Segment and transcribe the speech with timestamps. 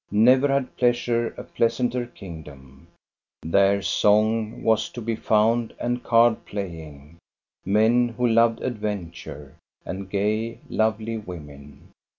[0.09, 2.87] Never had Pleasure a pleasanter kingdom.
[3.43, 7.19] There song was to be found and card playing,
[7.65, 11.89] men who loved adventure, and gay, lovely women.